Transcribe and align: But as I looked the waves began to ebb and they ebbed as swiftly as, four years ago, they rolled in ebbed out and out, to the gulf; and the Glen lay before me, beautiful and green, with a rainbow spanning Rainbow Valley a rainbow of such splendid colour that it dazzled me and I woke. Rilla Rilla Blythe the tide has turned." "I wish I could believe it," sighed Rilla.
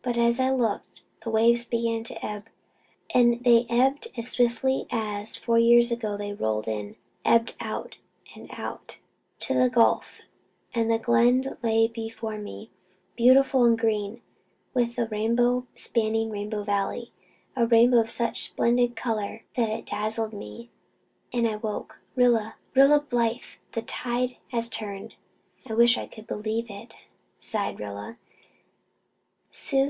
But 0.00 0.16
as 0.16 0.40
I 0.40 0.48
looked 0.48 1.02
the 1.22 1.28
waves 1.28 1.66
began 1.66 2.02
to 2.04 2.24
ebb 2.26 2.46
and 3.12 3.44
they 3.44 3.66
ebbed 3.68 4.08
as 4.16 4.30
swiftly 4.30 4.86
as, 4.90 5.36
four 5.36 5.58
years 5.58 5.92
ago, 5.92 6.16
they 6.16 6.32
rolled 6.32 6.66
in 6.66 6.96
ebbed 7.26 7.54
out 7.60 7.98
and 8.34 8.48
out, 8.52 8.96
to 9.40 9.52
the 9.52 9.68
gulf; 9.68 10.20
and 10.74 10.90
the 10.90 10.96
Glen 10.96 11.58
lay 11.62 11.88
before 11.88 12.38
me, 12.38 12.70
beautiful 13.16 13.66
and 13.66 13.76
green, 13.78 14.22
with 14.72 14.96
a 14.96 15.04
rainbow 15.08 15.66
spanning 15.74 16.30
Rainbow 16.30 16.64
Valley 16.64 17.12
a 17.54 17.66
rainbow 17.66 17.98
of 18.00 18.08
such 18.10 18.44
splendid 18.46 18.96
colour 18.96 19.44
that 19.56 19.68
it 19.68 19.84
dazzled 19.84 20.32
me 20.32 20.70
and 21.34 21.46
I 21.46 21.56
woke. 21.56 22.00
Rilla 22.16 22.56
Rilla 22.74 23.02
Blythe 23.02 23.42
the 23.72 23.82
tide 23.82 24.38
has 24.52 24.70
turned." 24.70 25.16
"I 25.66 25.74
wish 25.74 25.98
I 25.98 26.06
could 26.06 26.26
believe 26.26 26.70
it," 26.70 26.96
sighed 27.36 27.78
Rilla. 27.78 28.16